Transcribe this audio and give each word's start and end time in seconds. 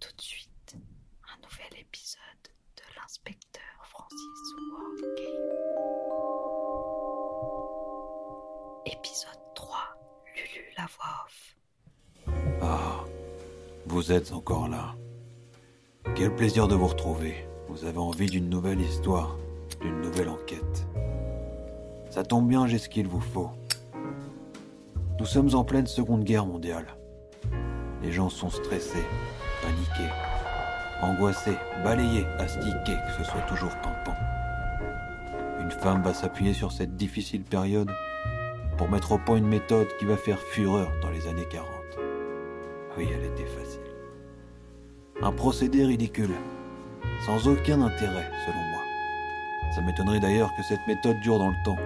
tout 0.00 0.16
de 0.16 0.22
suite 0.22 0.76
un 1.24 1.42
nouvel 1.42 1.78
épisode 1.78 2.20
de 2.76 2.82
l'inspecteur 2.96 3.62
Francis 3.82 4.54
Wargame. 4.72 5.10
Épisode 8.86 9.54
3, 9.54 9.78
Lulu 10.34 10.64
la 10.78 10.86
voix 10.86 11.26
off. 11.26 11.56
Ah, 12.62 13.04
vous 13.86 14.10
êtes 14.10 14.32
encore 14.32 14.68
là. 14.68 14.94
Quel 16.16 16.34
plaisir 16.34 16.66
de 16.66 16.74
vous 16.74 16.86
retrouver. 16.86 17.46
Vous 17.68 17.84
avez 17.84 17.98
envie 17.98 18.26
d'une 18.26 18.48
nouvelle 18.48 18.80
histoire, 18.80 19.36
d'une 19.82 20.00
nouvelle 20.00 20.30
enquête. 20.30 20.86
Ça 22.10 22.24
tombe 22.24 22.48
bien, 22.48 22.66
j'ai 22.66 22.78
ce 22.78 22.88
qu'il 22.88 23.06
vous 23.06 23.20
faut. 23.20 23.50
Nous 25.18 25.26
sommes 25.26 25.54
en 25.54 25.64
pleine 25.64 25.86
Seconde 25.86 26.24
Guerre 26.24 26.46
mondiale. 26.46 26.96
Les 28.02 28.12
gens 28.12 28.30
sont 28.30 28.48
stressés, 28.48 29.04
paniqués, 29.62 30.12
angoissés, 31.02 31.58
balayés, 31.84 32.26
astiqués, 32.38 32.98
que 33.06 33.24
ce 33.24 33.30
soit 33.30 33.42
toujours 33.42 33.74
pimpant. 33.76 34.16
Une 35.60 35.70
femme 35.70 36.02
va 36.02 36.14
s'appuyer 36.14 36.52
sur 36.52 36.72
cette 36.72 36.96
difficile 36.96 37.42
période 37.42 37.90
pour 38.76 38.90
mettre 38.90 39.12
au 39.12 39.18
point 39.18 39.36
une 39.36 39.46
méthode 39.46 39.88
qui 39.98 40.04
va 40.04 40.16
faire 40.16 40.38
fureur 40.38 40.90
dans 41.02 41.10
les 41.10 41.26
années 41.26 41.46
40. 41.50 41.68
Oui, 42.96 43.08
elle 43.12 43.24
était 43.24 43.46
facile. 43.46 43.80
Un 45.22 45.32
procédé 45.32 45.84
ridicule, 45.84 46.34
sans 47.26 47.46
aucun 47.46 47.82
intérêt 47.82 48.30
selon 48.46 48.62
moi. 48.72 48.80
Ça 49.74 49.82
m'étonnerait 49.82 50.20
d'ailleurs 50.20 50.50
que 50.56 50.62
cette 50.62 50.86
méthode 50.88 51.20
dure 51.20 51.38
dans 51.38 51.50
le 51.50 51.64
temps. 51.64 51.78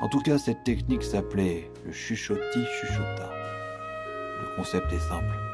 En 0.00 0.08
tout 0.08 0.20
cas, 0.20 0.38
cette 0.38 0.64
technique 0.64 1.02
s'appelait 1.02 1.70
le 1.84 1.92
chuchoti 1.92 2.64
chuchota. 2.80 3.30
Le 4.40 4.56
concept 4.56 4.92
est 4.92 4.98
simple. 4.98 5.51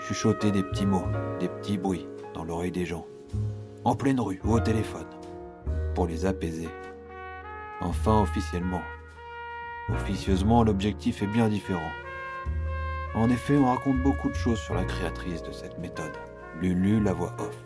Chuchoter 0.00 0.50
des 0.52 0.62
petits 0.62 0.86
mots, 0.86 1.06
des 1.40 1.48
petits 1.48 1.76
bruits 1.76 2.06
dans 2.34 2.44
l'oreille 2.44 2.70
des 2.70 2.86
gens, 2.86 3.06
en 3.84 3.94
pleine 3.94 4.20
rue 4.20 4.40
ou 4.44 4.52
au 4.52 4.60
téléphone, 4.60 5.06
pour 5.94 6.06
les 6.06 6.24
apaiser. 6.24 6.68
Enfin, 7.80 8.22
officiellement. 8.22 8.82
Officieusement, 9.90 10.62
l'objectif 10.62 11.22
est 11.22 11.26
bien 11.26 11.48
différent. 11.48 11.90
En 13.14 13.28
effet, 13.30 13.56
on 13.56 13.66
raconte 13.66 14.02
beaucoup 14.02 14.28
de 14.28 14.34
choses 14.34 14.60
sur 14.60 14.74
la 14.74 14.84
créatrice 14.84 15.42
de 15.42 15.52
cette 15.52 15.78
méthode, 15.78 16.12
Lulu 16.60 17.00
la 17.00 17.12
voix 17.12 17.34
off. 17.38 17.56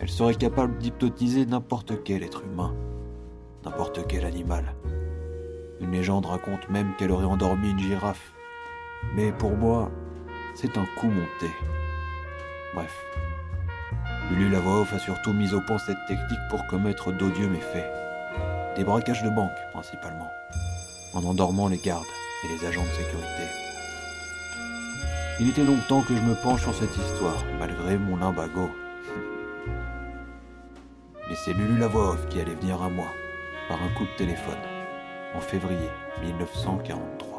Elle 0.00 0.08
serait 0.08 0.34
capable 0.34 0.76
d'hypnotiser 0.78 1.46
n'importe 1.46 2.02
quel 2.04 2.22
être 2.22 2.42
humain, 2.44 2.74
n'importe 3.64 4.06
quel 4.06 4.24
animal. 4.24 4.74
Une 5.80 5.92
légende 5.92 6.26
raconte 6.26 6.68
même 6.68 6.94
qu'elle 6.96 7.10
aurait 7.10 7.24
endormi 7.24 7.70
une 7.70 7.78
girafe. 7.78 8.34
Mais 9.14 9.32
pour 9.32 9.52
moi, 9.52 9.90
c'est 10.56 10.78
un 10.78 10.86
coup 10.98 11.08
monté. 11.08 11.50
Bref. 12.74 13.04
Lulu 14.30 14.48
la 14.48 14.60
voix 14.60 14.86
a 14.90 14.98
surtout 14.98 15.32
mis 15.32 15.52
au 15.54 15.60
point 15.60 15.78
cette 15.78 16.04
technique 16.08 16.40
pour 16.48 16.66
commettre 16.66 17.12
d'odieux 17.12 17.48
méfaits. 17.48 17.86
Des 18.74 18.84
braquages 18.84 19.22
de 19.22 19.28
banque, 19.28 19.56
principalement. 19.72 20.30
En 21.14 21.22
endormant 21.24 21.68
les 21.68 21.78
gardes 21.78 22.04
et 22.44 22.48
les 22.48 22.66
agents 22.66 22.84
de 22.84 22.88
sécurité. 22.88 23.44
Il 25.38 25.50
était 25.50 25.64
donc 25.64 25.86
temps 25.86 26.02
que 26.02 26.16
je 26.16 26.22
me 26.22 26.34
penche 26.34 26.62
sur 26.62 26.74
cette 26.74 26.96
histoire, 26.96 27.44
malgré 27.58 27.98
mon 27.98 28.16
limbago. 28.16 28.70
Mais 31.28 31.36
c'est 31.44 31.52
Lulu 31.52 31.78
la 31.78 31.88
voix 31.88 32.16
qui 32.30 32.40
allait 32.40 32.54
venir 32.54 32.82
à 32.82 32.88
moi, 32.88 33.08
par 33.68 33.82
un 33.82 33.88
coup 33.90 34.04
de 34.04 34.16
téléphone, 34.16 34.54
en 35.34 35.40
février 35.40 35.90
1943. 36.22 37.35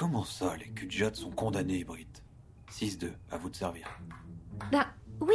Comment 0.00 0.24
ça, 0.24 0.56
les 0.56 0.70
Kudjats 0.70 1.12
sont 1.12 1.30
condamnés, 1.30 1.84
Brit 1.84 2.08
6-2, 2.72 3.12
à 3.30 3.36
vous 3.36 3.50
de 3.50 3.54
servir. 3.54 3.86
Ben 4.72 4.86
oui, 5.20 5.34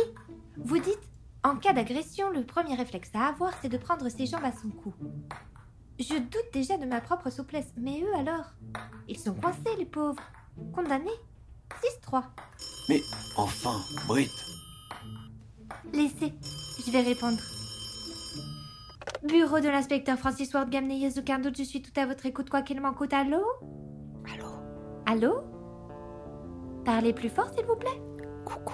vous 0.57 0.79
dites, 0.79 1.07
en 1.43 1.55
cas 1.57 1.71
d'agression, 1.71 2.31
le 2.31 2.43
premier 2.43 2.73
réflexe 2.73 3.11
à 3.13 3.27
avoir, 3.27 3.53
c'est 3.61 3.69
de 3.69 3.77
prendre 3.77 4.09
ses 4.09 4.25
jambes 4.25 4.43
à 4.43 4.51
son 4.51 4.69
cou. 4.69 4.91
Je 5.99 6.17
doute 6.17 6.51
déjà 6.51 6.77
de 6.77 6.85
ma 6.87 6.99
propre 6.99 7.29
souplesse, 7.29 7.71
mais 7.77 8.01
eux 8.01 8.15
alors? 8.15 8.55
Ils 9.07 9.19
sont 9.19 9.35
coincés, 9.35 9.75
les 9.77 9.85
pauvres. 9.85 10.23
Condamnés? 10.73 11.11
6-3. 12.03 12.23
Mais 12.89 13.03
enfin, 13.37 13.79
Brit 14.07 14.31
Laissez, 15.93 16.33
je 16.83 16.89
vais 16.89 17.01
répondre. 17.01 17.37
Bureau 19.27 19.59
de 19.59 19.69
l'inspecteur 19.69 20.17
Francis 20.17 20.51
Ward 20.55 20.75
aucun 21.19 21.37
doute, 21.37 21.55
je 21.55 21.63
suis 21.63 21.83
tout 21.83 21.99
à 21.99 22.07
votre 22.07 22.25
écoute, 22.25 22.49
quoi 22.49 22.63
qu'il 22.63 22.81
m'en 22.81 22.95
coûte. 22.95 23.13
Allô? 23.13 23.43
Allô? 25.05 25.43
Parlez 26.83 27.13
plus 27.13 27.29
fort, 27.29 27.49
s'il 27.55 27.65
vous 27.65 27.75
plaît. 27.75 28.01
Coucou. 28.43 28.73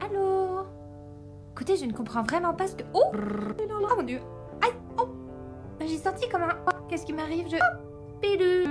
Allô? 0.00 0.66
Écoutez, 1.52 1.76
je 1.76 1.84
ne 1.86 1.92
comprends 1.92 2.22
vraiment 2.22 2.54
pas 2.54 2.66
ce 2.68 2.76
que. 2.76 2.84
Oh 2.94 3.10
Oh 3.12 3.96
mon 3.96 4.02
dieu 4.02 4.20
Aïe 4.62 4.72
Oh 4.98 5.08
J'ai 5.80 5.96
senti 5.98 6.28
comme 6.28 6.42
un. 6.42 6.56
Oh, 6.66 6.76
Qu'est-ce 6.88 7.06
qui 7.06 7.12
m'arrive? 7.12 7.48
Je. 7.48 7.56
Oh 7.56 7.76
Pélu. 8.20 8.64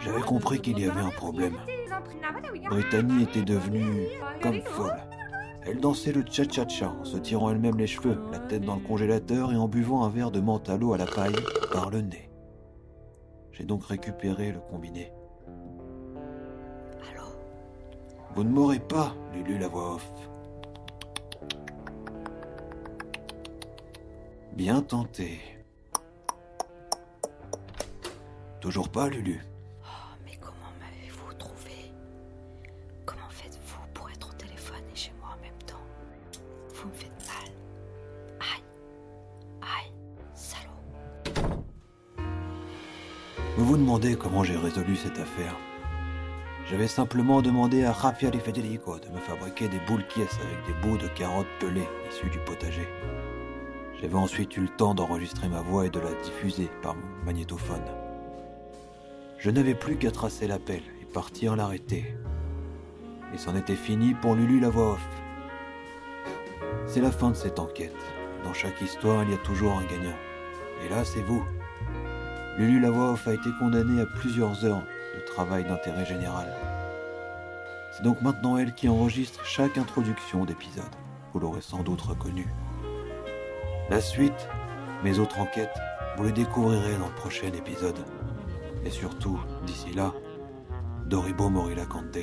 J'avais 0.00 0.20
compris 0.22 0.60
qu'il 0.60 0.78
y 0.78 0.88
avait 0.88 1.00
un 1.00 1.10
problème. 1.10 1.56
Brittany 2.70 3.22
était 3.22 3.42
devenue 3.42 4.08
comme 4.42 4.60
folle. 4.62 5.00
Elle 5.62 5.80
dansait 5.80 6.12
le 6.12 6.24
cha-cha-cha 6.24 6.90
en 6.90 7.04
se 7.04 7.18
tirant 7.18 7.50
elle-même 7.50 7.76
les 7.76 7.86
cheveux, 7.86 8.18
la 8.32 8.38
tête 8.38 8.62
dans 8.62 8.76
le 8.76 8.80
congélateur 8.80 9.52
et 9.52 9.56
en 9.56 9.68
buvant 9.68 10.04
un 10.04 10.08
verre 10.08 10.30
de 10.30 10.40
menthe 10.40 10.68
à 10.68 10.76
l'eau 10.76 10.94
à 10.94 10.98
la 10.98 11.06
paille 11.06 11.36
par 11.72 11.90
le 11.90 12.00
nez. 12.00 12.30
J'ai 13.52 13.64
donc 13.64 13.84
récupéré 13.84 14.52
le 14.52 14.60
combiné. 14.60 15.12
Allô 17.10 17.26
Vous 18.34 18.44
ne 18.44 18.50
m'aurez 18.50 18.78
pas, 18.78 19.14
Lulu 19.34 19.58
la 19.58 19.68
voix 19.68 19.94
off. 19.96 20.10
Bien 24.54 24.80
tenté. 24.80 25.40
Toujours 28.60 28.88
pas, 28.88 29.08
Lulu. 29.08 29.40
Vous. 36.92 37.08
Vous 43.64 43.76
demandez 43.76 44.16
comment 44.16 44.44
j'ai 44.44 44.56
résolu 44.56 44.96
cette 44.96 45.18
affaire. 45.18 45.56
J'avais 46.70 46.86
simplement 46.86 47.42
demandé 47.42 47.84
à 47.84 47.92
Raffaele 47.92 48.38
Federico 48.38 48.98
de 48.98 49.08
me 49.08 49.18
fabriquer 49.18 49.68
des 49.68 49.80
boules 49.80 50.06
quies 50.06 50.22
avec 50.22 50.66
des 50.66 50.86
bouts 50.86 50.98
de 50.98 51.08
carottes 51.08 51.46
pelées 51.58 51.88
issues 52.10 52.30
du 52.30 52.38
potager. 52.40 52.86
J'avais 54.00 54.14
ensuite 54.14 54.56
eu 54.56 54.60
le 54.60 54.68
temps 54.68 54.94
d'enregistrer 54.94 55.48
ma 55.48 55.60
voix 55.60 55.86
et 55.86 55.90
de 55.90 55.98
la 55.98 56.12
diffuser 56.22 56.70
par 56.82 56.94
mon 56.94 57.24
magnétophone. 57.24 57.82
Je 59.38 59.50
n'avais 59.50 59.74
plus 59.74 59.96
qu'à 59.96 60.12
tracer 60.12 60.46
l'appel 60.46 60.82
et 61.02 61.06
partir 61.06 61.56
l'arrêter. 61.56 62.14
Et 63.34 63.38
c'en 63.38 63.56
était 63.56 63.74
fini 63.74 64.14
pour 64.14 64.34
Lulu 64.34 64.60
la 64.60 64.68
voix 64.68 64.92
off. 64.92 65.17
C'est 66.88 67.02
la 67.02 67.12
fin 67.12 67.30
de 67.30 67.36
cette 67.36 67.58
enquête. 67.58 67.94
Dans 68.44 68.54
chaque 68.54 68.80
histoire, 68.80 69.22
il 69.22 69.30
y 69.30 69.34
a 69.34 69.38
toujours 69.38 69.72
un 69.72 69.84
gagnant. 69.84 70.16
Et 70.82 70.88
là, 70.88 71.04
c'est 71.04 71.20
vous. 71.20 71.44
Lulu 72.56 72.80
la 72.80 72.90
voix 72.90 73.10
off 73.12 73.28
a 73.28 73.34
été 73.34 73.50
condamnée 73.58 74.00
à 74.00 74.06
plusieurs 74.06 74.64
heures 74.64 74.82
de 75.14 75.20
travail 75.26 75.64
d'intérêt 75.64 76.06
général. 76.06 76.46
C'est 77.92 78.02
donc 78.02 78.22
maintenant 78.22 78.56
elle 78.56 78.74
qui 78.74 78.88
enregistre 78.88 79.44
chaque 79.44 79.76
introduction 79.76 80.46
d'épisode. 80.46 80.84
Vous 81.34 81.40
l'aurez 81.40 81.60
sans 81.60 81.82
doute 81.82 82.00
reconnu. 82.00 82.46
La 83.90 84.00
suite, 84.00 84.48
mes 85.04 85.18
autres 85.18 85.40
enquêtes, 85.40 85.76
vous 86.16 86.24
les 86.24 86.32
découvrirez 86.32 86.96
dans 86.96 87.08
le 87.08 87.14
prochain 87.14 87.48
épisode. 87.48 87.98
Et 88.86 88.90
surtout, 88.90 89.38
d'ici 89.66 89.92
là, 89.92 90.14
Doribo 91.04 91.50
Morila 91.50 91.84
Kante. 91.84 92.18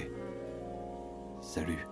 Salut. 1.39 1.85